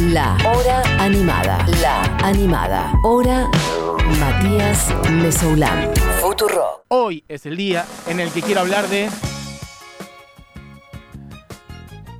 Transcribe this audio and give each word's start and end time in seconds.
La 0.00 0.34
Hora 0.46 0.82
Animada. 0.98 1.58
La 1.82 2.02
Animada. 2.26 2.90
Hora 3.04 3.50
Matías 4.18 4.94
Mesoulán. 5.10 5.94
Futuro. 6.22 6.84
Hoy 6.88 7.22
es 7.28 7.44
el 7.44 7.58
día 7.58 7.84
en 8.06 8.18
el 8.18 8.30
que 8.30 8.40
quiero 8.40 8.62
hablar 8.62 8.88
de. 8.88 9.10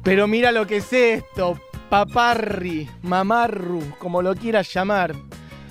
Pero 0.04 0.26
mira 0.26 0.52
lo 0.52 0.66
que 0.66 0.76
es 0.76 0.92
esto, 0.92 1.58
paparri, 1.88 2.86
mamarru, 3.00 3.80
como 3.98 4.20
lo 4.20 4.34
quieras 4.34 4.70
llamar. 4.70 5.14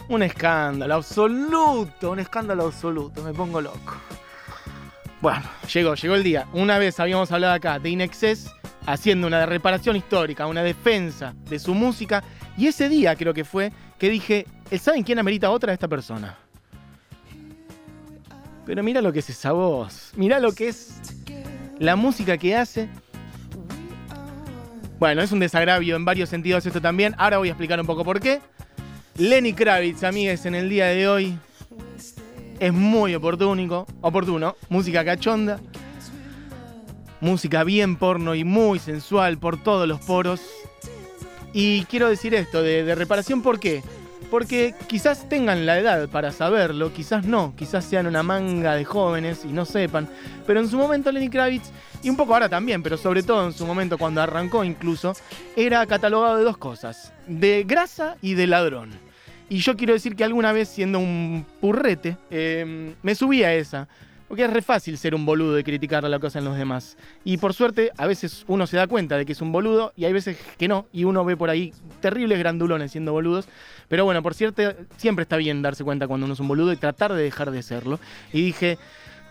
Un 0.08 0.24
escándalo 0.24 0.96
absoluto, 0.96 2.12
un 2.12 2.20
escándalo 2.20 2.66
absoluto, 2.66 3.22
me 3.22 3.34
pongo 3.34 3.62
loco. 3.62 3.98
Bueno, 5.22 5.44
llegó, 5.72 5.94
llegó 5.94 6.16
el 6.16 6.24
día. 6.24 6.48
Una 6.54 6.80
vez 6.80 7.00
habíamos 7.00 7.32
hablado 7.32 7.54
acá 7.54 7.78
de 7.78 7.92
Inexcess 7.92 8.50
haciendo 8.92 9.28
una 9.28 9.46
reparación 9.46 9.96
histórica, 9.96 10.48
una 10.48 10.64
defensa 10.64 11.36
de 11.48 11.60
su 11.60 11.76
música, 11.76 12.24
y 12.58 12.68
ese 12.68 12.90
día 12.90 13.16
creo 13.16 13.34
que 13.34 13.46
fue 13.46 13.72
que 14.00 14.10
dije, 14.10 14.48
¿saben 14.82 15.04
quién 15.04 15.20
amerita 15.20 15.52
otra 15.52 15.74
esta 15.74 15.88
persona? 15.88 16.38
Pero 18.66 18.82
mira 18.82 19.02
lo 19.02 19.14
que 19.14 19.20
es 19.20 19.30
esa 19.30 19.52
voz, 19.52 20.12
mira 20.16 20.40
lo 20.40 20.54
que 20.54 20.70
es 20.70 21.00
la 21.78 21.96
música 21.96 22.38
que 22.38 22.56
hace. 22.56 22.90
Bueno, 24.98 25.22
es 25.22 25.32
un 25.32 25.40
desagravio 25.40 25.96
en 25.96 26.04
varios 26.04 26.30
sentidos 26.30 26.66
esto 26.66 26.82
también. 26.82 27.16
Ahora 27.18 27.38
voy 27.38 27.50
a 27.50 27.52
explicar 27.52 27.80
un 27.80 27.86
poco 27.86 28.04
por 28.04 28.20
qué. 28.20 28.42
Lenny 29.18 29.54
Kravitz, 29.54 30.04
amigues, 30.04 30.46
en 30.46 30.56
el 30.56 30.68
día 30.68 30.88
de 30.88 31.08
hoy 31.08 31.38
es 32.60 32.74
muy 32.74 33.16
oportuno, 33.16 33.86
oportuno, 34.02 34.56
música 34.68 35.06
cachonda, 35.06 35.60
música 37.22 37.64
bien 37.64 37.96
porno 37.96 38.36
y 38.36 38.44
muy 38.44 38.80
sensual 38.80 39.38
por 39.38 39.62
todos 39.62 39.88
los 39.88 40.00
poros. 40.00 40.42
Y 41.54 41.86
quiero 41.86 42.10
decir 42.10 42.34
esto 42.36 42.62
de, 42.62 42.96
reparación, 42.96 43.42
¿por 43.42 43.60
qué? 43.60 43.84
Porque 44.30 44.76
quizás 44.88 45.28
tengan 45.28 45.66
la 45.66 45.80
edad 45.80 46.08
para 46.10 46.32
saberlo, 46.32 46.94
quizás 46.94 47.26
no, 47.26 47.54
quizás 47.58 47.84
sean 47.86 48.06
una 48.06 48.22
manga 48.22 48.76
de 48.76 48.86
jóvenes 48.86 49.44
y 49.44 49.48
no 49.48 49.66
sepan, 49.66 50.08
pero 50.46 50.60
en 50.60 50.70
su 50.70 50.78
momento 50.78 51.12
Lenny 51.12 51.30
Kravitz, 51.30 51.72
y 52.04 52.10
un 52.12 52.16
poco 52.16 52.34
ahora 52.34 52.48
también, 52.48 52.84
pero 52.84 52.96
sobre 52.98 53.24
todo 53.24 53.48
en 53.48 53.54
su 53.54 53.66
momento 53.66 53.98
cuando 53.98 54.22
arrancó 54.22 54.64
incluso, 54.64 55.14
era 55.56 55.84
catalogado 55.88 56.38
de 56.38 56.44
dos 56.44 56.58
cosas, 56.58 57.12
de 57.26 57.64
grasa 57.68 58.18
y 58.22 58.36
de 58.36 58.46
ladrón. 58.46 58.92
Y 59.50 59.58
yo 59.58 59.76
quiero 59.76 59.94
decir 59.94 60.16
que 60.16 60.24
alguna 60.24 60.52
vez, 60.52 60.70
siendo 60.70 61.00
un 61.00 61.44
purrete, 61.60 62.18
eh, 62.30 62.94
me 63.02 63.16
subí 63.16 63.44
a 63.44 63.56
esa. 63.56 63.88
Porque 64.30 64.46
es 64.46 64.54
re 64.54 64.62
fácil 64.62 64.96
ser 65.00 65.16
un 65.16 65.26
boludo 65.26 65.58
y 65.58 65.64
criticar 65.64 66.04
la 66.04 66.20
cosa 66.20 66.38
en 66.38 66.46
los 66.46 66.56
demás. 66.56 66.98
Y 67.24 67.38
por 67.38 67.56
suerte, 67.56 67.92
a 67.98 68.06
veces 68.06 68.46
uno 68.48 68.68
se 68.68 68.78
da 68.78 68.86
cuenta 68.86 69.18
de 69.18 69.26
que 69.26 69.32
es 69.32 69.42
un 69.42 69.52
boludo 69.52 69.92
y 69.98 70.06
hay 70.06 70.14
veces 70.14 70.38
que 70.60 70.68
no. 70.68 70.86
Y 70.94 71.04
uno 71.06 71.26
ve 71.26 71.36
por 71.36 71.50
ahí 71.50 71.74
terribles 72.00 72.38
grandulones 72.38 72.92
siendo 72.92 73.12
boludos. 73.12 73.48
Pero 73.88 74.06
bueno, 74.06 74.22
por 74.22 74.36
cierto, 74.36 74.62
siempre 74.98 75.24
está 75.24 75.36
bien 75.38 75.64
darse 75.64 75.84
cuenta 75.84 76.08
cuando 76.08 76.26
uno 76.26 76.36
es 76.36 76.40
un 76.40 76.48
boludo 76.48 76.72
y 76.72 76.78
tratar 76.78 77.12
de 77.12 77.24
dejar 77.24 77.50
de 77.50 77.64
serlo. 77.64 78.00
Y 78.32 78.44
dije, 78.44 78.78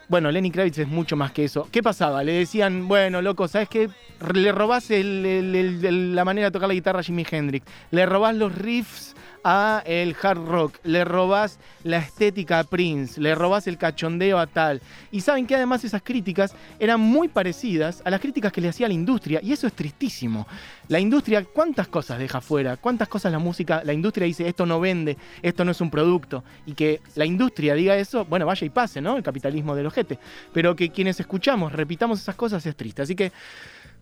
bueno, 0.08 0.32
Lenny 0.32 0.50
Kravitz 0.50 0.78
es 0.78 0.88
mucho 0.88 1.14
más 1.14 1.30
que 1.30 1.44
eso. 1.44 1.68
¿Qué 1.70 1.80
pasaba? 1.80 2.24
Le 2.24 2.32
decían, 2.32 2.88
bueno, 2.88 3.22
loco, 3.22 3.46
¿sabes 3.46 3.68
qué? 3.68 3.88
Le 4.34 4.50
robás 4.50 4.90
el, 4.90 6.14
la 6.16 6.24
manera 6.24 6.48
de 6.48 6.50
tocar 6.50 6.66
la 6.66 6.74
guitarra 6.74 6.98
a 6.98 7.02
Jimi 7.04 7.24
Hendrix. 7.30 7.64
Le 7.92 8.04
robás 8.04 8.34
los 8.34 8.52
riffs 8.52 9.14
a 9.44 9.82
el 9.86 10.16
hard 10.20 10.44
rock, 10.46 10.78
le 10.84 11.04
robás 11.04 11.58
la 11.84 11.98
estética 11.98 12.60
a 12.60 12.64
Prince, 12.64 13.20
le 13.20 13.34
robás 13.34 13.66
el 13.66 13.78
cachondeo 13.78 14.38
a 14.38 14.46
tal. 14.46 14.80
Y 15.10 15.20
saben 15.20 15.46
que 15.46 15.54
además 15.54 15.84
esas 15.84 16.02
críticas 16.02 16.54
eran 16.78 17.00
muy 17.00 17.28
parecidas 17.28 18.02
a 18.04 18.10
las 18.10 18.20
críticas 18.20 18.52
que 18.52 18.60
le 18.60 18.68
hacía 18.68 18.88
la 18.88 18.94
industria, 18.94 19.40
y 19.42 19.52
eso 19.52 19.66
es 19.66 19.72
tristísimo. 19.72 20.46
La 20.88 21.00
industria, 21.00 21.44
¿cuántas 21.44 21.88
cosas 21.88 22.18
deja 22.18 22.40
fuera? 22.40 22.76
¿Cuántas 22.76 23.08
cosas 23.08 23.32
la 23.32 23.38
música, 23.38 23.82
la 23.84 23.92
industria 23.92 24.26
dice, 24.26 24.48
esto 24.48 24.66
no 24.66 24.80
vende, 24.80 25.16
esto 25.42 25.64
no 25.64 25.72
es 25.72 25.80
un 25.80 25.90
producto? 25.90 26.44
Y 26.66 26.72
que 26.72 27.00
la 27.14 27.24
industria 27.24 27.74
diga 27.74 27.96
eso, 27.96 28.24
bueno, 28.24 28.46
vaya 28.46 28.66
y 28.66 28.70
pase, 28.70 29.00
¿no? 29.00 29.16
El 29.16 29.22
capitalismo 29.22 29.74
del 29.74 29.86
ojete. 29.86 30.18
Pero 30.52 30.74
que 30.74 30.90
quienes 30.90 31.20
escuchamos, 31.20 31.72
repitamos 31.72 32.20
esas 32.20 32.36
cosas 32.36 32.64
es 32.64 32.74
triste. 32.76 33.02
Así 33.02 33.14
que 33.14 33.32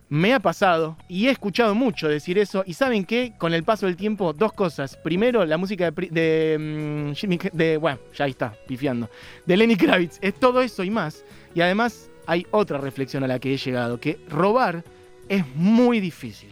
me 0.09 0.33
ha 0.33 0.39
pasado 0.39 0.97
y 1.07 1.27
he 1.27 1.31
escuchado 1.31 1.75
mucho 1.75 2.07
decir 2.07 2.37
eso. 2.37 2.63
Y 2.65 2.73
saben 2.73 3.05
que 3.05 3.33
con 3.37 3.53
el 3.53 3.63
paso 3.63 3.85
del 3.85 3.95
tiempo, 3.95 4.33
dos 4.33 4.53
cosas. 4.53 4.97
Primero, 4.97 5.45
la 5.45 5.57
música 5.57 5.91
de, 5.91 7.13
Jimmy, 7.15 7.39
de 7.53 7.77
bueno, 7.77 7.99
ya 8.15 8.27
está, 8.27 8.53
pifiando. 8.67 9.09
De 9.45 9.57
Lenny 9.57 9.75
Kravitz. 9.75 10.19
Es 10.21 10.35
todo 10.35 10.61
eso 10.61 10.83
y 10.83 10.89
más. 10.89 11.23
Y 11.53 11.61
además 11.61 12.09
hay 12.25 12.45
otra 12.51 12.77
reflexión 12.77 13.23
a 13.23 13.27
la 13.27 13.39
que 13.39 13.53
he 13.53 13.57
llegado, 13.57 13.99
que 13.99 14.19
robar 14.29 14.83
es 15.29 15.43
muy 15.55 15.99
difícil. 15.99 16.49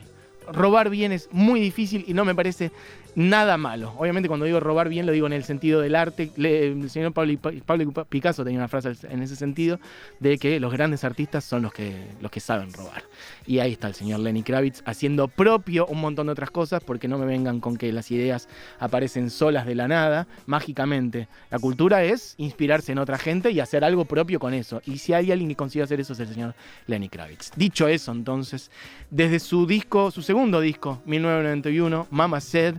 Robar 0.51 0.89
bien 0.89 1.11
es 1.11 1.27
muy 1.31 1.59
difícil 1.59 2.05
y 2.07 2.13
no 2.13 2.23
me 2.23 2.35
parece 2.35 2.71
nada 3.15 3.57
malo. 3.57 3.93
Obviamente 3.97 4.27
cuando 4.27 4.45
digo 4.45 4.59
robar 4.59 4.89
bien 4.89 5.05
lo 5.05 5.11
digo 5.11 5.27
en 5.27 5.33
el 5.33 5.43
sentido 5.43 5.81
del 5.81 5.95
arte. 5.95 6.31
El 6.37 6.89
señor 6.89 7.13
Pablo, 7.13 8.05
Picasso 8.09 8.43
tenía 8.43 8.59
una 8.59 8.67
frase 8.67 8.93
en 9.09 9.21
ese 9.21 9.35
sentido 9.35 9.79
de 10.19 10.37
que 10.37 10.59
los 10.59 10.71
grandes 10.71 11.03
artistas 11.03 11.43
son 11.43 11.63
los 11.63 11.73
que, 11.73 12.07
los 12.21 12.31
que 12.31 12.39
saben 12.39 12.71
robar. 12.73 13.03
Y 13.47 13.59
ahí 13.59 13.73
está 13.73 13.87
el 13.87 13.95
señor 13.95 14.19
Lenny 14.19 14.43
Kravitz 14.43 14.81
haciendo 14.85 15.27
propio 15.27 15.87
un 15.87 16.01
montón 16.01 16.27
de 16.27 16.33
otras 16.33 16.51
cosas 16.51 16.83
porque 16.83 17.07
no 17.07 17.17
me 17.17 17.25
vengan 17.25 17.59
con 17.59 17.77
que 17.77 17.91
las 17.91 18.11
ideas 18.11 18.47
aparecen 18.79 19.29
solas 19.29 19.65
de 19.65 19.75
la 19.75 19.87
nada, 19.87 20.27
mágicamente. 20.45 21.27
La 21.49 21.59
cultura 21.59 22.03
es 22.03 22.35
inspirarse 22.37 22.91
en 22.91 22.99
otra 22.99 23.17
gente 23.17 23.51
y 23.51 23.59
hacer 23.59 23.83
algo 23.83 24.05
propio 24.05 24.39
con 24.39 24.53
eso. 24.53 24.81
Y 24.85 24.97
si 24.97 25.13
hay 25.13 25.31
alguien 25.31 25.49
que 25.49 25.55
consigue 25.55 25.83
hacer 25.83 25.99
eso 25.99 26.13
es 26.13 26.19
el 26.19 26.27
señor 26.27 26.55
Lenny 26.87 27.09
Kravitz. 27.09 27.51
Dicho 27.55 27.87
eso, 27.87 28.11
entonces, 28.11 28.71
desde 29.09 29.39
su 29.39 29.65
disco, 29.65 30.11
su 30.11 30.21
segundo 30.21 30.59
disco, 30.59 31.01
1991, 31.05 32.07
Mama 32.11 32.41
Said, 32.41 32.75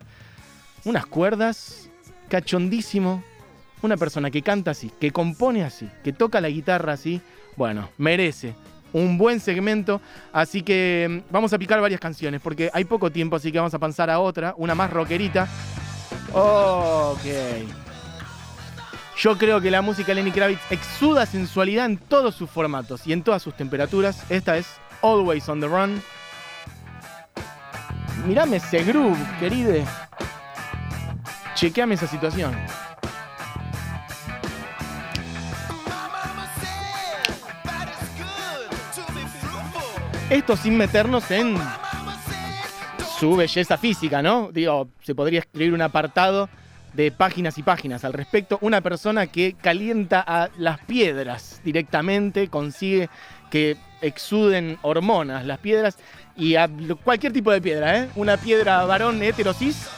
unas 0.87 1.05
cuerdas, 1.05 1.91
cachondísimo. 2.29 3.23
Una 3.83 3.99
persona 3.99 4.31
que 4.31 4.41
canta 4.41 4.71
así, 4.71 4.91
que 4.99 5.11
compone 5.11 5.63
así, 5.63 5.87
que 6.03 6.15
toca 6.15 6.41
la 6.41 6.49
guitarra 6.49 6.95
así, 6.95 7.21
bueno, 7.57 7.91
merece 7.99 8.55
un 8.95 9.19
buen 9.19 9.39
segmento. 9.39 10.01
Así 10.33 10.63
que 10.63 11.23
mm, 11.29 11.33
vamos 11.33 11.53
a 11.53 11.59
picar 11.59 11.81
varias 11.81 12.01
canciones, 12.01 12.41
porque 12.41 12.71
hay 12.73 12.85
poco 12.85 13.13
tiempo, 13.13 13.37
así 13.37 13.53
que 13.53 13.59
vamos 13.59 13.75
a 13.75 13.79
pasar 13.79 14.09
a 14.09 14.19
otra, 14.19 14.55
una 14.57 14.75
más 14.75 14.91
rockerita. 14.91 15.47
Ok. 16.33 17.21
Yo 19.19 19.37
creo 19.37 19.61
que 19.61 19.71
la 19.71 19.83
música 19.83 20.09
de 20.09 20.17
Lenny 20.17 20.31
Kravitz 20.31 20.61
exuda 20.71 21.27
sensualidad 21.27 21.87
en 21.87 21.99
todos 21.99 22.35
sus 22.35 22.49
formatos 22.49 23.07
y 23.07 23.13
en 23.13 23.23
todas 23.23 23.43
sus 23.43 23.55
temperaturas. 23.55 24.25
Esta 24.31 24.57
es 24.57 24.67
Always 25.03 25.49
on 25.49 25.61
the 25.61 25.67
Run. 25.67 26.03
Mirame 28.27 28.57
ese 28.57 28.83
groove, 28.83 29.19
queride. 29.39 29.85
Chequeame 31.57 31.95
esa 31.95 32.07
situación. 32.07 32.55
Esto 40.29 40.55
sin 40.55 40.77
meternos 40.77 41.31
en 41.31 41.57
su 43.19 43.37
belleza 43.37 43.79
física, 43.79 44.21
¿no? 44.21 44.51
Digo, 44.53 44.89
se 45.03 45.15
podría 45.15 45.41
escribir 45.41 45.73
un 45.73 45.81
apartado 45.81 46.51
de 46.93 47.11
páginas 47.11 47.57
y 47.57 47.63
páginas 47.63 48.05
al 48.05 48.13
respecto. 48.13 48.59
Una 48.61 48.83
persona 48.83 49.27
que 49.27 49.55
calienta 49.55 50.23
a 50.27 50.51
las 50.59 50.81
piedras 50.81 51.63
directamente, 51.65 52.49
consigue 52.49 53.09
que 53.51 53.79
exuden 54.03 54.79
hormonas 54.83 55.47
las 55.47 55.59
piedras 55.61 55.97
y 56.37 56.57
a 56.57 56.69
cualquier 57.03 57.33
tipo 57.33 57.51
de 57.51 57.63
piedra, 57.63 57.99
¿eh? 57.99 58.09
Una 58.15 58.37
piedra 58.37 58.85
varón 58.85 59.23
heterosis 59.23 59.89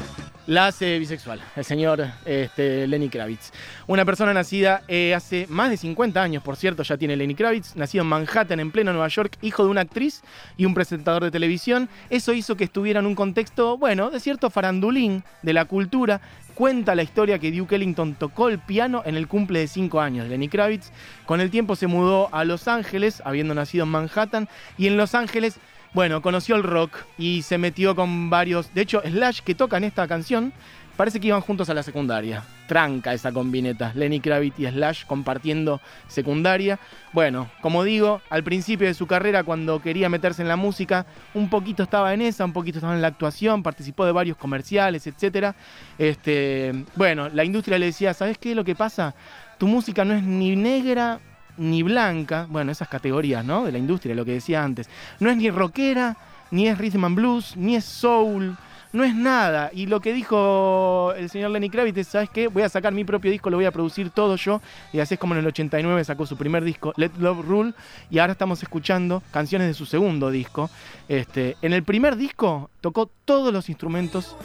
la 0.48 0.68
hace 0.68 0.98
bisexual, 0.98 1.42
el 1.56 1.64
señor 1.64 2.06
este, 2.24 2.86
Lenny 2.86 3.10
Kravitz. 3.10 3.52
Una 3.86 4.06
persona 4.06 4.32
nacida 4.32 4.82
eh, 4.88 5.14
hace 5.14 5.46
más 5.50 5.68
de 5.68 5.76
50 5.76 6.22
años, 6.22 6.42
por 6.42 6.56
cierto, 6.56 6.82
ya 6.82 6.96
tiene 6.96 7.16
Lenny 7.16 7.34
Kravitz, 7.34 7.76
nacido 7.76 8.00
en 8.00 8.08
Manhattan, 8.08 8.58
en 8.58 8.70
pleno 8.70 8.92
Nueva 8.92 9.08
York, 9.08 9.36
hijo 9.42 9.62
de 9.64 9.68
una 9.68 9.82
actriz 9.82 10.22
y 10.56 10.64
un 10.64 10.72
presentador 10.72 11.22
de 11.22 11.30
televisión. 11.30 11.90
Eso 12.08 12.32
hizo 12.32 12.56
que 12.56 12.64
estuviera 12.64 13.00
en 13.00 13.04
un 13.04 13.14
contexto, 13.14 13.76
bueno, 13.76 14.10
de 14.10 14.20
cierto 14.20 14.48
farandulín 14.48 15.22
de 15.42 15.52
la 15.52 15.66
cultura. 15.66 16.22
Cuenta 16.54 16.94
la 16.94 17.02
historia 17.02 17.38
que 17.38 17.52
Duke 17.52 17.76
Ellington 17.76 18.14
tocó 18.14 18.48
el 18.48 18.58
piano 18.58 19.02
en 19.04 19.16
el 19.16 19.28
cumple 19.28 19.60
de 19.60 19.68
5 19.68 20.00
años 20.00 20.28
Lenny 20.28 20.48
Kravitz. 20.48 20.92
Con 21.26 21.42
el 21.42 21.50
tiempo 21.50 21.76
se 21.76 21.88
mudó 21.88 22.34
a 22.34 22.44
Los 22.44 22.68
Ángeles, 22.68 23.20
habiendo 23.26 23.54
nacido 23.54 23.84
en 23.84 23.90
Manhattan, 23.90 24.48
y 24.78 24.86
en 24.86 24.96
Los 24.96 25.14
Ángeles 25.14 25.60
bueno, 25.94 26.20
conoció 26.22 26.56
el 26.56 26.62
rock 26.62 26.96
y 27.16 27.42
se 27.42 27.58
metió 27.58 27.96
con 27.96 28.30
varios. 28.30 28.72
De 28.74 28.82
hecho, 28.82 29.00
Slash, 29.04 29.40
que 29.40 29.54
tocan 29.54 29.84
esta 29.84 30.06
canción, 30.06 30.52
parece 30.96 31.20
que 31.20 31.28
iban 31.28 31.40
juntos 31.40 31.70
a 31.70 31.74
la 31.74 31.82
secundaria. 31.82 32.44
Tranca 32.66 33.14
esa 33.14 33.32
combineta. 33.32 33.92
Lenny 33.94 34.20
Kravitz 34.20 34.58
y 34.58 34.66
Slash 34.66 35.06
compartiendo 35.06 35.80
secundaria. 36.06 36.78
Bueno, 37.12 37.48
como 37.62 37.84
digo, 37.84 38.20
al 38.28 38.44
principio 38.44 38.86
de 38.86 38.94
su 38.94 39.06
carrera, 39.06 39.44
cuando 39.44 39.80
quería 39.80 40.08
meterse 40.08 40.42
en 40.42 40.48
la 40.48 40.56
música, 40.56 41.06
un 41.34 41.48
poquito 41.48 41.82
estaba 41.82 42.12
en 42.12 42.20
esa, 42.20 42.44
un 42.44 42.52
poquito 42.52 42.78
estaba 42.78 42.94
en 42.94 43.00
la 43.00 43.08
actuación, 43.08 43.62
participó 43.62 44.04
de 44.04 44.12
varios 44.12 44.36
comerciales, 44.36 45.06
etc. 45.06 45.54
Este, 45.98 46.84
bueno, 46.96 47.28
la 47.30 47.44
industria 47.44 47.78
le 47.78 47.86
decía: 47.86 48.12
¿Sabes 48.12 48.36
qué 48.36 48.50
es 48.50 48.56
lo 48.56 48.64
que 48.64 48.74
pasa? 48.74 49.14
Tu 49.56 49.66
música 49.66 50.04
no 50.04 50.14
es 50.14 50.22
ni 50.22 50.54
negra 50.54 51.20
ni 51.58 51.82
blanca, 51.82 52.46
bueno, 52.48 52.72
esas 52.72 52.88
categorías, 52.88 53.44
¿no? 53.44 53.64
De 53.64 53.72
la 53.72 53.78
industria, 53.78 54.14
lo 54.14 54.24
que 54.24 54.32
decía 54.32 54.62
antes. 54.62 54.88
No 55.20 55.30
es 55.30 55.36
ni 55.36 55.50
rockera, 55.50 56.16
ni 56.50 56.68
es 56.68 56.78
rhythm 56.78 57.04
and 57.04 57.16
blues, 57.16 57.56
ni 57.56 57.76
es 57.76 57.84
soul. 57.84 58.56
no 58.90 59.04
es 59.04 59.14
nada. 59.14 59.70
Y 59.74 59.86
lo 59.86 60.00
que 60.00 60.12
dijo 60.14 61.12
el 61.16 61.28
señor 61.28 61.50
Lenny 61.50 61.68
Kravitz 61.68 61.98
es, 61.98 62.08
¿sabes 62.08 62.30
qué? 62.30 62.48
Voy 62.48 62.62
a 62.62 62.68
sacar 62.68 62.92
mi 62.92 63.04
propio 63.04 63.30
disco, 63.30 63.50
lo 63.50 63.58
voy 63.58 63.66
a 63.66 63.70
producir 63.70 64.10
todo 64.10 64.36
yo. 64.36 64.62
Y 64.92 65.00
así 65.00 65.14
es 65.14 65.20
como 65.20 65.34
en 65.34 65.40
el 65.40 65.46
89 65.46 66.04
sacó 66.04 66.24
su 66.24 66.36
primer 66.36 66.64
disco, 66.64 66.94
Let 66.96 67.12
Love 67.18 67.44
Rule. 67.44 67.74
Y 68.10 68.18
ahora 68.18 68.32
estamos 68.32 68.62
escuchando 68.62 69.22
canciones 69.30 69.68
de 69.68 69.74
su 69.74 69.84
segundo 69.84 70.30
disco. 70.30 70.70
Este, 71.08 71.56
en 71.60 71.74
el 71.74 71.82
primer 71.82 72.16
disco 72.16 72.70
tocó 72.80 73.10
todos 73.24 73.52
los 73.52 73.68
instrumentos, 73.68 74.36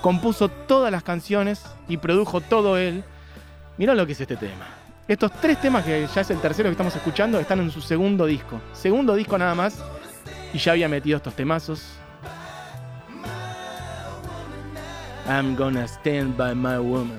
compuso 0.00 0.48
todas 0.48 0.90
las 0.90 1.04
canciones 1.04 1.64
y 1.88 1.98
produjo 1.98 2.40
todo 2.40 2.76
él. 2.76 3.04
Mirá 3.78 3.94
lo 3.94 4.06
que 4.06 4.12
es 4.12 4.20
este 4.20 4.36
tema. 4.36 4.83
Estos 5.06 5.32
tres 5.32 5.60
temas, 5.60 5.84
que 5.84 6.08
ya 6.14 6.22
es 6.22 6.30
el 6.30 6.40
tercero 6.40 6.68
que 6.68 6.72
estamos 6.72 6.96
escuchando, 6.96 7.38
están 7.38 7.60
en 7.60 7.70
su 7.70 7.82
segundo 7.82 8.24
disco. 8.24 8.58
Segundo 8.72 9.14
disco 9.14 9.36
nada 9.36 9.54
más. 9.54 9.84
Y 10.54 10.58
ya 10.58 10.72
había 10.72 10.88
metido 10.88 11.18
estos 11.18 11.34
temazos. 11.34 11.98
I'm 15.28 15.56
gonna 15.56 15.86
stand 15.86 16.36
by 16.38 16.54
my 16.54 16.78
woman. 16.78 17.18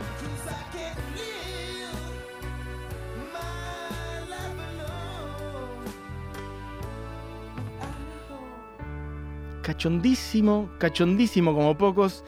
Cachondísimo, 9.61 10.69
cachondísimo 10.79 11.53
como 11.53 11.77
pocos. 11.77 12.23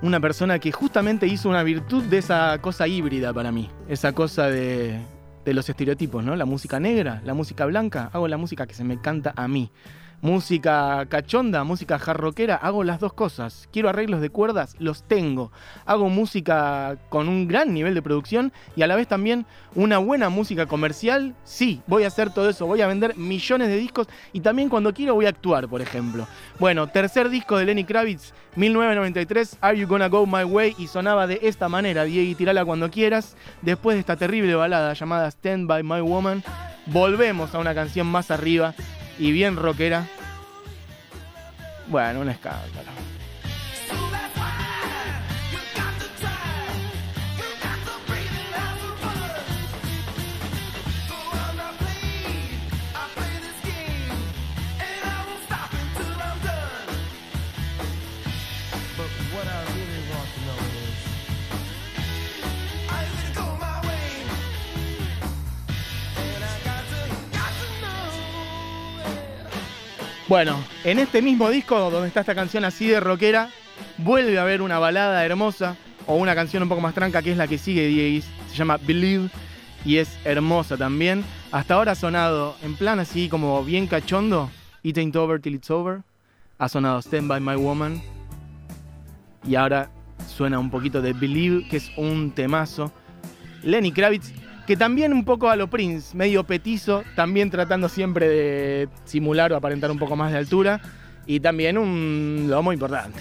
Una 0.00 0.20
persona 0.20 0.58
que 0.58 0.70
justamente 0.70 1.26
hizo 1.26 1.48
una 1.48 1.62
virtud 1.64 2.04
de 2.04 2.18
esa 2.18 2.58
cosa 2.60 2.86
híbrida 2.86 3.34
para 3.34 3.50
mí. 3.50 3.68
Esa 3.88 4.12
cosa 4.12 4.46
de, 4.46 5.00
de 5.44 5.54
los 5.54 5.68
estereotipos, 5.68 6.22
¿no? 6.22 6.36
La 6.36 6.44
música 6.44 6.78
negra, 6.78 7.20
la 7.24 7.34
música 7.34 7.66
blanca. 7.66 8.08
Hago 8.12 8.28
la 8.28 8.36
música 8.36 8.66
que 8.66 8.74
se 8.74 8.84
me 8.84 9.00
canta 9.00 9.32
a 9.34 9.48
mí 9.48 9.72
música 10.20 11.06
cachonda, 11.08 11.64
música 11.64 11.98
jarroquera, 11.98 12.56
hago 12.56 12.84
las 12.84 13.00
dos 13.00 13.12
cosas. 13.12 13.68
Quiero 13.72 13.88
arreglos 13.88 14.20
de 14.20 14.30
cuerdas, 14.30 14.74
los 14.78 15.02
tengo. 15.02 15.52
Hago 15.86 16.08
música 16.08 16.98
con 17.08 17.28
un 17.28 17.46
gran 17.46 17.72
nivel 17.72 17.94
de 17.94 18.02
producción 18.02 18.52
y 18.76 18.82
a 18.82 18.86
la 18.86 18.96
vez 18.96 19.06
también 19.06 19.46
una 19.74 19.98
buena 19.98 20.28
música 20.28 20.66
comercial. 20.66 21.34
Sí, 21.44 21.80
voy 21.86 22.04
a 22.04 22.08
hacer 22.08 22.30
todo 22.30 22.50
eso, 22.50 22.66
voy 22.66 22.80
a 22.80 22.86
vender 22.86 23.16
millones 23.16 23.68
de 23.68 23.76
discos 23.76 24.08
y 24.32 24.40
también 24.40 24.68
cuando 24.68 24.92
quiero 24.92 25.14
voy 25.14 25.26
a 25.26 25.30
actuar, 25.30 25.68
por 25.68 25.80
ejemplo. 25.80 26.26
Bueno, 26.58 26.88
tercer 26.88 27.28
disco 27.28 27.56
de 27.56 27.66
Lenny 27.66 27.84
Kravitz, 27.84 28.32
1993, 28.56 29.58
Are 29.60 29.78
You 29.78 29.86
Gonna 29.86 30.08
Go 30.08 30.26
My 30.26 30.44
Way 30.44 30.74
y 30.78 30.88
sonaba 30.88 31.26
de 31.26 31.38
esta 31.42 31.68
manera, 31.68 32.04
Diego, 32.04 32.36
tirala 32.36 32.64
cuando 32.64 32.90
quieras. 32.90 33.36
Después 33.62 33.94
de 33.94 34.00
esta 34.00 34.16
terrible 34.16 34.54
balada 34.54 34.92
llamada 34.94 35.28
Stand 35.28 35.68
By 35.68 35.82
My 35.82 36.00
Woman, 36.00 36.42
volvemos 36.86 37.54
a 37.54 37.58
una 37.58 37.74
canción 37.74 38.06
más 38.06 38.30
arriba 38.30 38.74
y 39.18 39.32
bien 39.32 39.56
rockera. 39.56 40.06
Bueno, 41.88 42.20
un 42.20 42.28
escándalo. 42.28 42.90
Bueno, 70.28 70.62
en 70.84 70.98
este 70.98 71.22
mismo 71.22 71.48
disco 71.48 71.90
donde 71.90 72.08
está 72.08 72.20
esta 72.20 72.34
canción 72.34 72.62
así 72.66 72.86
de 72.86 73.00
rockera, 73.00 73.48
vuelve 73.96 74.38
a 74.38 74.42
haber 74.42 74.60
una 74.60 74.78
balada 74.78 75.24
hermosa 75.24 75.76
o 76.06 76.16
una 76.16 76.34
canción 76.34 76.62
un 76.62 76.68
poco 76.68 76.82
más 76.82 76.92
tranca 76.92 77.22
que 77.22 77.32
es 77.32 77.38
la 77.38 77.48
que 77.48 77.56
sigue. 77.56 78.22
Se 78.50 78.54
llama 78.54 78.76
Believe 78.76 79.30
y 79.86 79.96
es 79.96 80.18
hermosa 80.26 80.76
también. 80.76 81.24
Hasta 81.50 81.74
ahora 81.74 81.92
ha 81.92 81.94
sonado 81.94 82.56
en 82.62 82.76
plan 82.76 83.00
así 83.00 83.30
como 83.30 83.64
bien 83.64 83.86
cachondo. 83.86 84.50
It 84.82 84.98
ain't 84.98 85.16
over 85.16 85.40
till 85.40 85.54
it's 85.54 85.70
over. 85.70 86.02
Ha 86.58 86.68
sonado 86.68 87.00
Stand 87.00 87.26
by 87.26 87.40
My 87.40 87.56
Woman. 87.56 88.02
Y 89.46 89.54
ahora 89.54 89.88
suena 90.26 90.58
un 90.58 90.70
poquito 90.70 91.00
de 91.00 91.14
Believe, 91.14 91.66
que 91.70 91.78
es 91.78 91.90
un 91.96 92.32
temazo. 92.32 92.92
Lenny 93.62 93.92
Kravitz 93.92 94.34
que 94.68 94.76
también 94.76 95.14
un 95.14 95.24
poco 95.24 95.48
a 95.48 95.56
lo 95.56 95.70
Prince, 95.70 96.14
medio 96.14 96.44
petizo, 96.44 97.02
también 97.16 97.48
tratando 97.48 97.88
siempre 97.88 98.28
de 98.28 98.88
simular 99.06 99.50
o 99.50 99.56
aparentar 99.56 99.90
un 99.90 99.98
poco 99.98 100.14
más 100.14 100.30
de 100.30 100.36
altura, 100.36 100.78
y 101.24 101.40
también 101.40 101.78
un 101.78 102.48
lomo 102.50 102.74
importante. 102.74 103.18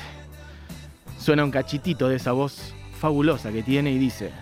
Suena 1.18 1.46
un 1.46 1.52
cachitito 1.52 2.10
de 2.10 2.18
esa 2.18 2.34
voz 2.34 2.74
fabulosa 3.00 3.50
que 3.54 3.64
tiene 3.64 3.92
y 3.92 3.98
dice... 3.98 4.34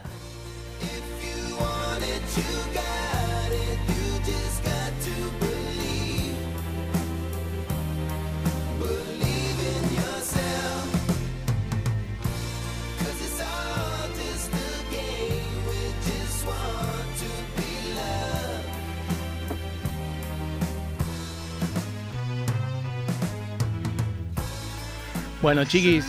Bueno, 25.45 25.63
chiquis, 25.63 26.07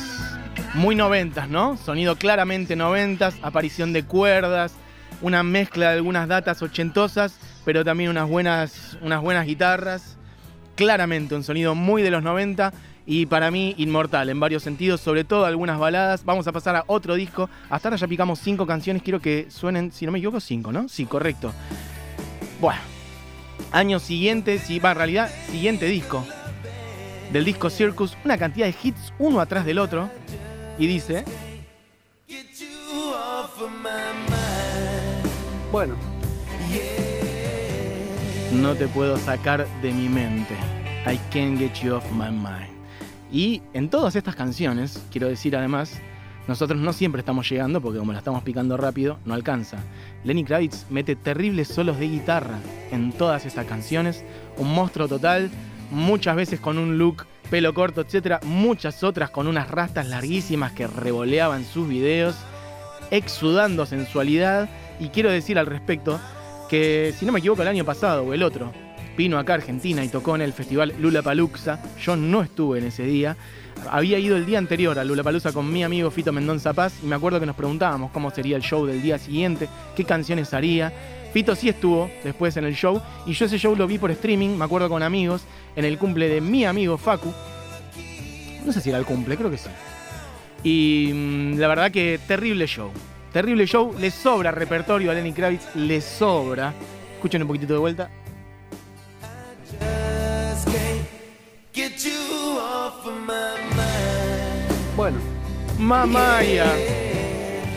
muy 0.73 0.95
noventas, 0.95 1.47
¿no? 1.51 1.77
Sonido 1.77 2.17
claramente 2.17 2.75
noventas, 2.75 3.35
aparición 3.43 3.93
de 3.93 4.03
cuerdas, 4.03 4.73
una 5.21 5.43
mezcla 5.43 5.91
de 5.91 5.97
algunas 5.97 6.27
datas 6.27 6.63
ochentosas, 6.63 7.39
pero 7.63 7.85
también 7.85 8.09
unas 8.09 8.31
buenas, 8.31 8.97
unas 9.03 9.21
buenas 9.21 9.45
guitarras. 9.45 10.17
Claramente 10.75 11.35
un 11.35 11.45
sonido 11.45 11.75
muy 11.75 12.01
de 12.01 12.11
los 12.11 12.23
90 12.23 12.73
y 13.05 13.27
para 13.27 13.51
mí 13.51 13.75
inmortal 13.77 14.31
en 14.31 14.41
varios 14.41 14.63
sentidos, 14.63 15.03
sobre 15.03 15.23
todo 15.23 15.45
algunas 15.45 15.79
baladas. 15.79 16.25
Vamos 16.25 16.47
a 16.49 16.53
pasar 16.53 16.75
a 16.75 16.85
otro 16.87 17.15
disco. 17.15 17.51
Hasta 17.69 17.89
ahora 17.89 17.99
ya 17.99 18.09
picamos 18.09 18.39
cinco 18.39 18.67
canciones, 18.67 19.03
quiero 19.03 19.21
que 19.21 19.51
suenen, 19.51 19.93
si 19.93 20.07
no 20.07 20.13
me 20.13 20.19
equivoco, 20.19 20.41
cinco, 20.41 20.73
¿no? 20.73 20.89
Sí, 20.89 21.05
correcto. 21.05 21.53
Bueno, 22.59 22.81
año 23.71 23.99
siguiente, 23.99 24.59
sí, 24.59 24.79
va, 24.79 24.93
en 24.93 24.97
realidad, 24.97 25.31
siguiente 25.51 25.85
disco 25.85 26.27
del 27.33 27.45
disco 27.45 27.71
Circus 27.71 28.17
una 28.25 28.39
cantidad 28.39 28.67
de 28.67 28.75
hits 28.83 29.13
uno 29.19 29.41
atrás 29.41 29.65
del 29.65 29.79
otro 29.79 30.09
y 30.79 30.87
dice... 30.87 31.25
Bueno. 35.73 35.95
No 38.53 38.75
te 38.75 38.87
puedo 38.89 39.17
sacar 39.19 39.67
de 39.83 39.93
mi 39.93 40.09
mente. 40.09 40.55
I 41.07 41.19
can't 41.31 41.59
get 41.59 41.75
you 41.83 41.95
off 41.95 42.05
my 42.13 42.31
mind. 42.31 42.71
Y 43.31 43.63
en 43.75 43.91
todas 43.91 44.17
estas 44.17 44.37
canciones, 44.37 45.03
quiero 45.11 45.29
decir 45.29 45.57
además, 45.57 46.01
nosotros 46.49 46.81
no 46.81 46.93
siempre 46.93 47.21
estamos 47.21 47.49
llegando 47.51 47.81
porque 47.81 47.99
como 47.99 48.13
la 48.13 48.19
estamos 48.19 48.43
picando 48.45 48.77
rápido, 48.77 49.19
no 49.25 49.35
alcanza. 49.35 49.79
Lenny 50.25 50.45
Kravitz 50.45 50.87
mete 50.91 51.17
terribles 51.17 51.69
solos 51.69 51.99
de 51.99 52.09
guitarra 52.09 52.59
en 52.93 53.13
todas 53.13 53.45
estas 53.47 53.67
canciones, 53.67 54.25
un 54.57 54.73
monstruo 54.73 55.09
total, 55.09 55.51
muchas 55.91 56.37
veces 56.37 56.61
con 56.61 56.79
un 56.79 56.99
look 56.99 57.27
pelo 57.51 57.73
corto, 57.75 58.01
etcétera, 58.01 58.41
muchas 58.45 59.03
otras 59.05 59.31
con 59.31 59.47
unas 59.47 59.71
rastas 59.71 60.09
larguísimas 60.09 60.73
que 60.73 60.87
revoleaban 60.87 61.65
sus 61.65 61.89
videos, 61.89 62.37
exudando 63.11 63.87
sensualidad. 63.87 64.69
Y 64.99 65.09
quiero 65.09 65.31
decir 65.31 65.59
al 65.59 65.67
respecto 65.67 66.19
que, 66.69 67.15
si 67.17 67.27
no 67.27 67.33
me 67.33 67.39
equivoco, 67.39 67.63
el 67.63 67.69
año 67.69 67.85
pasado 67.85 68.25
o 68.25 68.35
el 68.35 68.43
otro, 68.43 68.73
vino 69.17 69.39
acá 69.39 69.55
a 69.55 69.57
Argentina 69.57 70.05
y 70.05 70.09
tocó 70.09 70.35
en 70.35 70.43
el 70.43 70.53
festival 70.53 70.95
Lula 70.99 71.23
Paluxa. 71.23 71.81
Yo 72.01 72.17
no 72.17 72.43
estuve 72.43 72.79
en 72.79 72.87
ese 72.87 73.05
día. 73.05 73.37
Había 73.91 74.19
ido 74.19 74.37
el 74.37 74.47
día 74.47 74.59
anterior 74.59 74.99
a 74.99 75.05
Lula 75.05 75.23
Palusa 75.23 75.53
con 75.53 75.71
mi 75.71 75.85
amigo 75.85 76.11
Fito 76.11 76.33
Mendonza 76.33 76.73
Paz 76.73 76.95
y 77.03 77.07
me 77.07 77.15
acuerdo 77.15 77.39
que 77.41 77.47
nos 77.47 77.57
preguntábamos 77.57 78.11
cómo 78.11 78.31
sería 78.31 78.57
el 78.57 78.63
show 78.63 78.87
del 78.87 79.03
día 79.03 79.19
siguiente, 79.19 79.69
qué 79.95 80.05
canciones 80.05 80.55
haría. 80.55 80.93
Fito 81.37 81.55
sí 81.55 81.69
estuvo 81.69 82.11
después 82.25 82.57
en 82.57 82.65
el 82.65 82.75
show 82.75 82.99
y 83.27 83.35
yo 83.35 83.45
ese 83.45 83.59
show 83.59 83.77
lo 83.77 83.87
vi 83.87 83.99
por 83.99 84.11
streaming, 84.11 84.57
me 84.57 84.65
acuerdo 84.65 84.89
con 84.89 85.03
amigos, 85.03 85.43
en 85.77 85.85
el 85.85 85.99
cumple 85.99 86.31
de 86.31 86.41
mi 86.41 86.65
amigo 86.65 86.97
Facu. 86.97 87.31
No 88.65 88.73
sé 88.73 88.81
si 88.81 88.89
era 88.89 88.99
el 88.99 89.05
cumple, 89.05 89.37
creo 89.37 89.51
que 89.51 89.59
sí. 89.59 89.69
Y 90.65 91.13
mm, 91.13 91.59
la 91.59 91.69
verdad 91.69 91.91
que 91.91 92.19
terrible 92.27 92.67
show. 92.67 92.91
Terrible 93.35 93.67
show, 93.67 93.95
le 93.99 94.11
sobra 94.11 94.51
repertorio 94.51 95.11
a 95.11 95.15
Lenny 95.15 95.35
Kravitz, 95.35 95.75
le 95.75 96.01
sobra. 96.01 96.73
Escuchen 97.17 97.43
un 97.43 97.49
poquitito 97.49 97.75
de 97.75 97.81
vuelta. 97.81 98.11
Bueno. 104.97 105.19
Mamaya. 105.79 107.06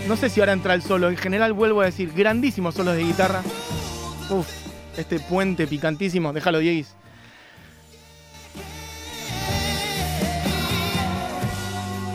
No 0.10 0.18
sé 0.18 0.30
si 0.30 0.40
ahora 0.40 0.54
entra 0.54 0.74
el 0.74 0.82
solo. 0.82 1.08
En 1.10 1.18
general 1.18 1.54
vuelvo 1.54 1.82
a 1.82 1.86
decir, 1.86 2.12
grandísimos 2.12 2.74
solos 2.74 2.96
de 2.96 3.04
guitarra. 3.04 3.44
Uf, 4.32 4.48
este 4.98 5.20
puente 5.20 5.68
picantísimo. 5.68 6.34
Déjalo, 6.34 6.58
Dieguis. 6.60 6.96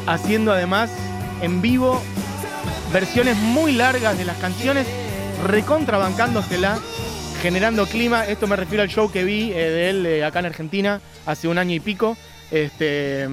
haciendo 0.07 0.53
además 0.53 0.91
en 1.41 1.63
vivo 1.63 2.03
versiones 2.93 3.37
muy 3.39 3.73
largas 3.73 4.19
de 4.19 4.25
las 4.25 4.37
canciones, 4.37 4.87
recontrabancándosela, 5.47 6.79
generando 7.41 7.87
clima. 7.87 8.27
Esto 8.27 8.47
me 8.47 8.57
refiero 8.57 8.83
al 8.83 8.91
show 8.91 9.11
que 9.11 9.25
vi 9.25 9.53
eh, 9.53 9.55
de 9.55 9.91
él 9.91 10.07
eh, 10.07 10.25
acá 10.25 10.41
en 10.41 10.47
Argentina 10.47 11.01
hace 11.27 11.49
un 11.49 11.59
año 11.59 11.75
y 11.75 11.81
pico. 11.81 12.17
Este, 12.55 13.29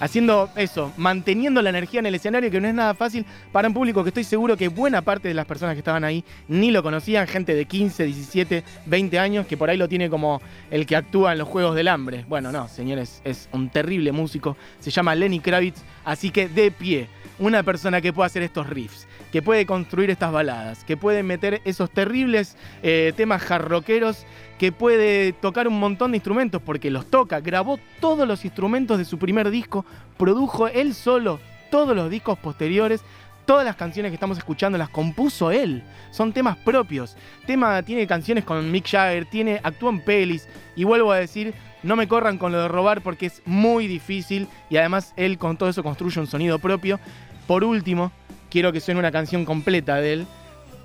haciendo 0.00 0.50
eso, 0.56 0.92
manteniendo 0.96 1.62
la 1.62 1.70
energía 1.70 2.00
en 2.00 2.06
el 2.06 2.16
escenario, 2.16 2.50
que 2.50 2.60
no 2.60 2.66
es 2.66 2.74
nada 2.74 2.94
fácil 2.94 3.24
para 3.52 3.68
un 3.68 3.74
público 3.74 4.02
que 4.02 4.08
estoy 4.08 4.24
seguro 4.24 4.56
que 4.56 4.66
buena 4.66 5.02
parte 5.02 5.28
de 5.28 5.34
las 5.34 5.46
personas 5.46 5.76
que 5.76 5.78
estaban 5.78 6.02
ahí 6.02 6.24
ni 6.48 6.72
lo 6.72 6.82
conocían, 6.82 7.28
gente 7.28 7.54
de 7.54 7.64
15, 7.64 8.06
17, 8.06 8.64
20 8.86 9.18
años, 9.20 9.46
que 9.46 9.56
por 9.56 9.70
ahí 9.70 9.76
lo 9.76 9.88
tiene 9.88 10.10
como 10.10 10.42
el 10.68 10.84
que 10.84 10.96
actúa 10.96 11.30
en 11.30 11.38
los 11.38 11.46
Juegos 11.46 11.76
del 11.76 11.86
Hambre. 11.86 12.24
Bueno, 12.28 12.50
no, 12.50 12.66
señores, 12.66 13.20
es 13.22 13.48
un 13.52 13.68
terrible 13.68 14.10
músico, 14.10 14.56
se 14.80 14.90
llama 14.90 15.14
Lenny 15.14 15.38
Kravitz, 15.38 15.84
así 16.04 16.30
que 16.30 16.48
de 16.48 16.72
pie, 16.72 17.08
una 17.38 17.62
persona 17.62 18.00
que 18.00 18.12
pueda 18.12 18.26
hacer 18.26 18.42
estos 18.42 18.68
riffs, 18.68 19.06
que 19.32 19.42
puede 19.42 19.66
construir 19.66 20.10
estas 20.10 20.32
baladas, 20.32 20.84
que 20.84 20.96
puede 20.96 21.22
meter 21.22 21.60
esos 21.64 21.90
terribles 21.90 22.56
eh, 22.82 23.12
temas 23.16 23.42
jarroqueros 23.42 24.26
que 24.58 24.72
puede 24.72 25.32
tocar 25.32 25.68
un 25.68 25.78
montón 25.78 26.12
de 26.12 26.16
instrumentos 26.16 26.62
porque 26.62 26.90
los 26.90 27.06
toca, 27.06 27.40
grabó 27.40 27.78
todos 28.00 28.26
los 28.26 28.44
instrumentos 28.44 28.98
de 28.98 29.04
su 29.04 29.18
primer 29.18 29.50
disco, 29.50 29.84
produjo 30.16 30.68
él 30.68 30.94
solo 30.94 31.40
todos 31.70 31.94
los 31.94 32.10
discos 32.10 32.38
posteriores, 32.38 33.02
todas 33.44 33.64
las 33.64 33.76
canciones 33.76 34.10
que 34.10 34.14
estamos 34.14 34.38
escuchando 34.38 34.78
las 34.78 34.88
compuso 34.88 35.50
él, 35.50 35.82
son 36.10 36.32
temas 36.32 36.56
propios. 36.56 37.16
Tema 37.46 37.82
tiene 37.82 38.06
canciones 38.06 38.44
con 38.44 38.70
Mick 38.70 38.88
Jagger, 38.88 39.26
tiene 39.26 39.60
actúa 39.62 39.90
en 39.90 40.00
pelis 40.00 40.48
y 40.74 40.84
vuelvo 40.84 41.12
a 41.12 41.18
decir, 41.18 41.54
no 41.82 41.96
me 41.96 42.08
corran 42.08 42.38
con 42.38 42.52
lo 42.52 42.62
de 42.62 42.68
robar 42.68 43.02
porque 43.02 43.26
es 43.26 43.42
muy 43.44 43.86
difícil 43.86 44.48
y 44.70 44.76
además 44.78 45.12
él 45.16 45.38
con 45.38 45.56
todo 45.56 45.68
eso 45.68 45.82
construye 45.82 46.20
un 46.20 46.26
sonido 46.26 46.58
propio. 46.58 46.98
Por 47.46 47.62
último, 47.62 48.10
quiero 48.56 48.72
que 48.72 48.80
suene 48.80 49.00
una 49.00 49.12
canción 49.12 49.44
completa 49.44 49.96
de 49.96 50.14
él. 50.14 50.26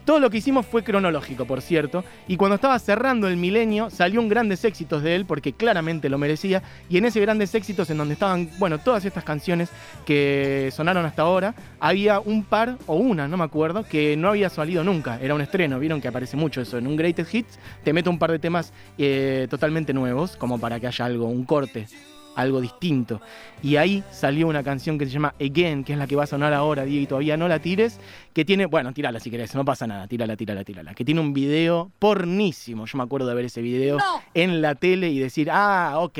Todo 0.03 0.19
lo 0.19 0.29
que 0.29 0.39
hicimos 0.39 0.65
fue 0.65 0.83
cronológico, 0.83 1.45
por 1.45 1.61
cierto, 1.61 2.03
y 2.27 2.35
cuando 2.35 2.55
estaba 2.55 2.77
cerrando 2.79 3.29
el 3.29 3.37
milenio 3.37 3.89
salió 3.89 4.19
un 4.19 4.27
grandes 4.27 4.65
éxitos 4.65 5.01
de 5.03 5.15
él, 5.15 5.25
porque 5.25 5.53
claramente 5.53 6.09
lo 6.09 6.17
merecía, 6.17 6.61
y 6.89 6.97
en 6.97 7.05
ese 7.05 7.21
grandes 7.21 7.55
éxitos 7.55 7.89
en 7.89 7.97
donde 7.97 8.15
estaban, 8.15 8.49
bueno, 8.59 8.79
todas 8.79 9.05
estas 9.05 9.23
canciones 9.23 9.69
que 10.05 10.69
sonaron 10.75 11.05
hasta 11.05 11.21
ahora, 11.21 11.55
había 11.79 12.19
un 12.19 12.43
par, 12.43 12.77
o 12.87 12.95
una, 12.95 13.29
no 13.29 13.37
me 13.37 13.45
acuerdo, 13.45 13.85
que 13.85 14.17
no 14.17 14.27
había 14.27 14.49
salido 14.49 14.83
nunca, 14.83 15.17
era 15.21 15.33
un 15.33 15.39
estreno, 15.39 15.79
vieron 15.79 16.01
que 16.01 16.09
aparece 16.09 16.35
mucho 16.35 16.59
eso, 16.59 16.77
en 16.77 16.87
un 16.87 16.97
Greatest 16.97 17.33
Hits 17.33 17.57
te 17.85 17.93
meto 17.93 18.09
un 18.09 18.19
par 18.19 18.31
de 18.31 18.39
temas 18.39 18.73
eh, 18.97 19.47
totalmente 19.49 19.93
nuevos, 19.93 20.35
como 20.35 20.59
para 20.59 20.77
que 20.77 20.87
haya 20.87 21.05
algo, 21.05 21.27
un 21.27 21.45
corte 21.45 21.87
algo 22.35 22.61
distinto. 22.61 23.21
Y 23.61 23.75
ahí 23.75 24.03
salió 24.11 24.47
una 24.47 24.63
canción 24.63 24.97
que 24.97 25.05
se 25.05 25.11
llama 25.11 25.33
Again, 25.39 25.83
que 25.83 25.93
es 25.93 25.99
la 25.99 26.07
que 26.07 26.15
va 26.15 26.23
a 26.23 26.27
sonar 26.27 26.53
ahora, 26.53 26.83
Diego, 26.83 27.03
y 27.03 27.07
todavía 27.07 27.37
no 27.37 27.47
la 27.47 27.59
tires, 27.59 27.99
que 28.33 28.45
tiene, 28.45 28.65
bueno, 28.65 28.93
tírala 28.93 29.19
si 29.19 29.29
querés, 29.29 29.53
no 29.55 29.65
pasa 29.65 29.87
nada, 29.87 30.07
tírala, 30.07 30.35
tírala, 30.35 30.63
tírala, 30.63 30.93
que 30.93 31.05
tiene 31.05 31.21
un 31.21 31.33
video 31.33 31.91
pornísimo, 31.99 32.85
yo 32.85 32.97
me 32.97 33.03
acuerdo 33.03 33.27
de 33.27 33.35
ver 33.35 33.45
ese 33.45 33.61
video 33.61 33.97
en 34.33 34.61
la 34.61 34.75
tele 34.75 35.09
y 35.09 35.19
decir, 35.19 35.49
ah, 35.51 35.95
ok, 35.99 36.17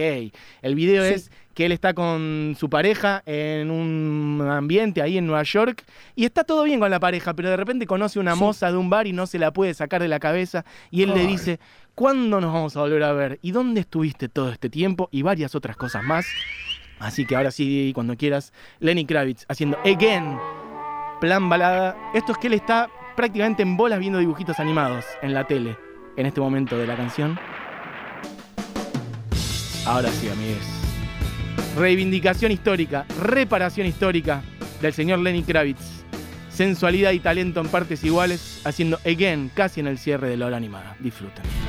el 0.62 0.76
video 0.76 1.04
es 1.04 1.32
que 1.62 1.68
él 1.68 1.74
está 1.74 1.94
con 1.94 2.56
su 2.60 2.72
pareja 2.72 3.22
en 3.28 3.70
un 3.70 4.44
ambiente 4.50 5.00
ahí 5.00 5.20
en 5.20 5.28
Nueva 5.28 5.44
York 5.44 5.84
y 6.16 6.26
está 6.26 6.44
todo 6.44 6.64
bien 6.64 6.80
con 6.80 6.90
la 6.90 7.00
pareja, 7.00 7.36
pero 7.36 7.52
de 7.52 7.58
repente 7.58 7.86
conoce 7.86 8.18
una 8.18 8.34
moza 8.34 8.72
de 8.72 8.78
un 8.78 8.90
bar 8.90 9.06
y 9.06 9.14
no 9.14 9.28
se 9.28 9.38
la 9.38 9.54
puede 9.54 9.76
sacar 9.76 10.02
de 10.02 10.08
la 10.08 10.20
cabeza 10.20 10.66
y 10.90 11.04
él 11.04 11.14
le 11.14 11.28
dice, 11.28 11.60
¿cuándo 11.94 12.42
nos 12.42 12.52
vamos 12.52 12.76
a 12.76 12.80
volver 12.80 13.04
a 13.04 13.14
ver? 13.14 13.38
¿Y 13.44 13.52
dónde 13.52 13.82
estuviste 13.82 14.28
todo 14.28 14.52
este 14.52 14.72
tiempo? 14.72 15.08
Y 15.12 15.22
varias 15.22 15.54
otras 15.54 15.78
cosas 15.78 16.04
más. 16.04 16.26
Así 16.98 17.28
que 17.28 17.36
ahora 17.36 17.52
sí, 17.52 17.92
cuando 17.94 18.18
quieras, 18.18 18.54
Lenny 18.80 19.06
Kravitz 19.06 19.46
haciendo 19.48 19.78
Again, 19.86 20.40
plan 21.20 21.48
balada. 21.48 21.96
Esto 22.16 22.32
es 22.32 22.40
que 22.40 22.48
él 22.48 22.54
está 22.54 22.90
prácticamente 23.16 23.62
en 23.62 23.78
bolas 23.78 24.00
viendo 24.00 24.18
dibujitos 24.18 24.60
animados 24.60 25.06
en 25.22 25.36
la 25.36 25.46
tele 25.46 25.78
en 26.18 26.26
este 26.26 26.42
momento 26.42 26.76
de 26.76 26.88
la 26.88 26.96
canción. 26.96 27.38
Ahora 29.86 30.10
sí, 30.10 30.28
amigos 30.28 30.81
reivindicación 31.76 32.52
histórica, 32.52 33.06
reparación 33.22 33.88
histórica 33.88 34.42
del 34.82 34.94
señor 34.94 35.20
Lenny 35.20 35.44
Kravitz. 35.44 36.04
Sensualidad 36.50 37.12
y 37.12 37.20
talento 37.20 37.62
en 37.62 37.68
partes 37.70 38.04
iguales, 38.04 38.62
haciendo 38.66 39.00
Again 39.06 39.50
casi 39.54 39.80
en 39.80 39.88
el 39.88 39.98
cierre 39.98 40.30
de 40.30 40.38
la 40.38 40.48
hora 40.48 40.58
animada. 40.58 40.96
Disfruten. 41.00 41.61